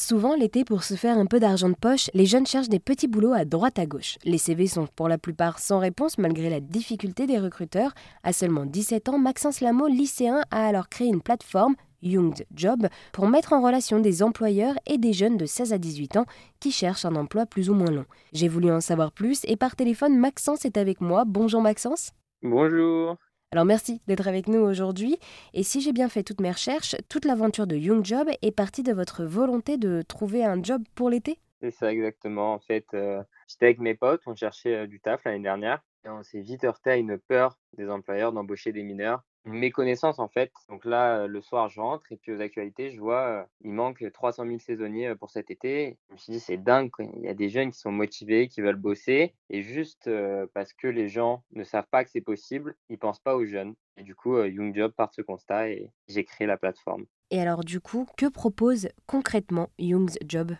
[0.00, 3.06] Souvent, l'été, pour se faire un peu d'argent de poche, les jeunes cherchent des petits
[3.06, 4.16] boulots à droite à gauche.
[4.24, 7.92] Les CV sont pour la plupart sans réponse malgré la difficulté des recruteurs.
[8.22, 13.28] À seulement 17 ans, Maxence Lameau, lycéen, a alors créé une plateforme, Young Job, pour
[13.28, 16.26] mettre en relation des employeurs et des jeunes de 16 à 18 ans
[16.60, 18.06] qui cherchent un emploi plus ou moins long.
[18.32, 21.24] J'ai voulu en savoir plus et par téléphone, Maxence est avec moi.
[21.26, 22.12] Bonjour Maxence.
[22.42, 23.18] Bonjour.
[23.52, 25.18] Alors merci d'être avec nous aujourd'hui.
[25.54, 28.84] Et si j'ai bien fait toutes mes recherches, toute l'aventure de Young Job est partie
[28.84, 31.36] de votre volonté de trouver un job pour l'été?
[31.60, 32.54] C'est ça exactement.
[32.54, 35.82] En fait, euh, j'étais avec mes potes, on cherchait euh, du taf l'année dernière.
[36.04, 40.18] Et on s'est vite heurté à une peur des employeurs d'embaucher des mineurs une méconnaissance
[40.18, 40.52] en fait.
[40.68, 44.46] Donc là, le soir, je rentre et puis aux actualités, je vois il manque 300
[44.46, 45.96] 000 saisonniers pour cet été.
[46.08, 48.60] Je me suis dit, c'est dingue, il y a des jeunes qui sont motivés, qui
[48.60, 50.10] veulent bosser et juste
[50.54, 53.74] parce que les gens ne savent pas que c'est possible, ils pensent pas aux jeunes.
[53.96, 57.06] Et du coup, Young Job part de ce constat et j'ai créé la plateforme.
[57.30, 60.52] Et alors du coup, que propose concrètement Young's Job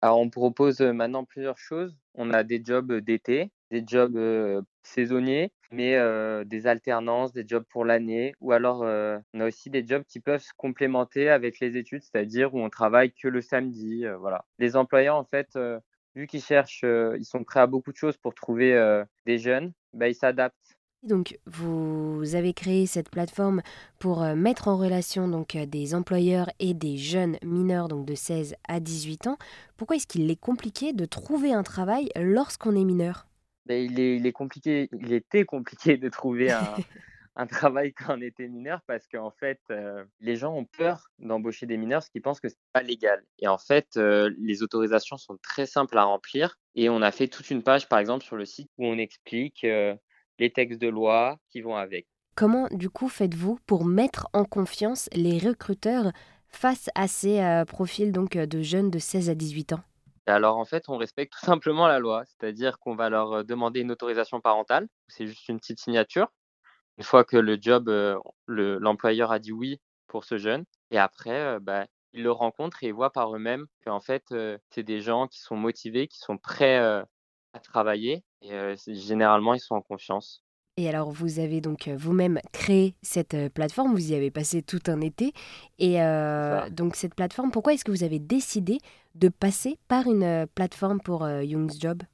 [0.00, 1.96] alors, on propose maintenant plusieurs choses.
[2.14, 4.16] On a des jobs d'été, des jobs
[4.88, 5.96] saisonniers, mais
[6.44, 10.42] des alternances, des jobs pour l'année, ou alors on a aussi des jobs qui peuvent
[10.42, 14.04] se complémenter avec les études, c'est-à-dire où on travaille que le samedi.
[14.18, 14.44] voilà.
[14.58, 15.58] Les employeurs, en fait,
[16.14, 20.08] vu qu'ils cherchent, ils sont prêts à beaucoup de choses pour trouver des jeunes, bah,
[20.08, 20.78] ils s'adaptent.
[21.04, 23.62] Donc, vous avez créé cette plateforme
[24.00, 28.80] pour mettre en relation donc des employeurs et des jeunes mineurs donc de 16 à
[28.80, 29.38] 18 ans.
[29.76, 33.27] Pourquoi est-ce qu'il est compliqué de trouver un travail lorsqu'on est mineur?
[33.70, 36.74] Il, est, il est compliqué, il était compliqué de trouver un,
[37.38, 41.66] un travail quand on était mineur parce qu'en fait, euh, les gens ont peur d'embaucher
[41.66, 43.24] des mineurs parce qu'ils pensent que c'est pas légal.
[43.38, 47.28] Et en fait, euh, les autorisations sont très simples à remplir et on a fait
[47.28, 49.94] toute une page, par exemple, sur le site où on explique euh,
[50.40, 52.08] les textes de loi qui vont avec.
[52.34, 56.12] Comment, du coup, faites-vous pour mettre en confiance les recruteurs
[56.48, 59.80] face à ces profils donc de jeunes de 16 à 18 ans?
[60.30, 63.92] Alors en fait, on respecte tout simplement la loi, c'est-à-dire qu'on va leur demander une
[63.92, 64.88] autorisation parentale.
[65.08, 66.28] C'est juste une petite signature.
[66.98, 67.90] Une fois que le job,
[68.46, 72.94] l'employeur a dit oui pour ce jeune, et après, bah, ils le rencontrent et ils
[72.94, 74.24] voient par eux-mêmes qu'en fait,
[74.70, 79.74] c'est des gens qui sont motivés, qui sont prêts à travailler, et généralement, ils sont
[79.76, 80.42] en confiance.
[80.80, 85.00] Et alors, vous avez donc vous-même créé cette plateforme, vous y avez passé tout un
[85.00, 85.32] été.
[85.80, 85.96] Et
[86.70, 88.78] donc, cette plateforme, pourquoi est-ce que vous avez décidé
[89.16, 92.04] de passer par une plateforme pour Young's Job?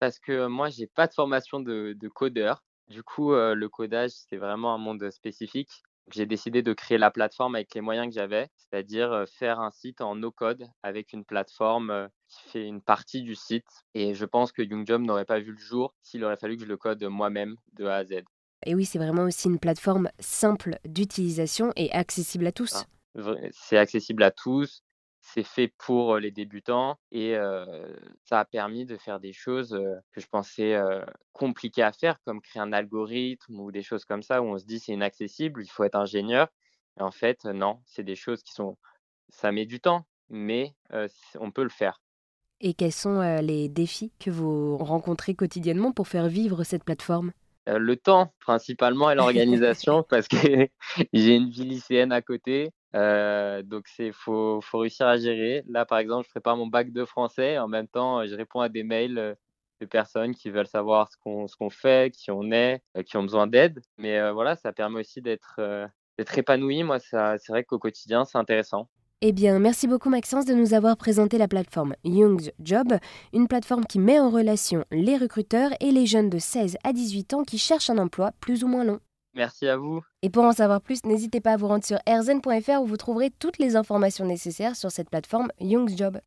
[0.00, 2.62] Parce que moi, j'ai pas de formation de, codeur.
[2.90, 5.82] Du coup, le codage, c'est vraiment un monde spécifique.
[6.12, 10.00] J'ai décidé de créer la plateforme avec les moyens que j'avais, c'est-à-dire faire un site
[10.00, 13.66] en no-code avec une plateforme qui fait une partie du site.
[13.94, 16.68] Et je pense que YoungJob n'aurait pas vu le jour s'il aurait fallu que je
[16.68, 18.22] le code moi-même de A à Z.
[18.66, 22.84] Et oui, c'est vraiment aussi une plateforme simple d'utilisation et accessible à tous.
[23.16, 24.82] Ah, c'est accessible à tous
[25.32, 27.36] c'est fait pour les débutants et
[28.24, 29.70] ça a permis de faire des choses
[30.12, 30.78] que je pensais
[31.32, 34.64] compliquées à faire, comme créer un algorithme ou des choses comme ça où on se
[34.64, 36.48] dit c'est inaccessible, il faut être ingénieur.
[36.98, 38.76] Et en fait, non, c'est des choses qui sont,
[39.28, 40.74] ça met du temps, mais
[41.38, 42.00] on peut le faire.
[42.60, 47.32] Et quels sont les défis que vous rencontrez quotidiennement pour faire vivre cette plateforme?
[47.66, 50.36] Le temps principalement et l'organisation parce que
[51.12, 55.64] j'ai une vie lycéenne à côté euh, donc c'est faut réussir à gérer.
[55.68, 58.68] Là par exemple, je prépare mon bac de français en même temps je réponds à
[58.68, 59.34] des mails euh,
[59.80, 61.16] de personnes qui veulent savoir ce
[61.56, 63.80] qu'on fait, qui on est, euh, qui ont besoin d'aide.
[63.98, 65.58] Mais voilà, ça permet aussi d'être
[66.18, 66.82] épanoui.
[66.82, 68.88] Moi, c'est vrai qu'au quotidien, c'est intéressant.
[69.22, 72.94] Eh bien, merci beaucoup Maxence de nous avoir présenté la plateforme Young's Job,
[73.34, 77.34] une plateforme qui met en relation les recruteurs et les jeunes de 16 à 18
[77.34, 79.00] ans qui cherchent un emploi plus ou moins long.
[79.34, 80.02] Merci à vous.
[80.22, 83.30] Et pour en savoir plus, n'hésitez pas à vous rendre sur erzen.fr où vous trouverez
[83.30, 86.20] toutes les informations nécessaires sur cette plateforme Young's Job.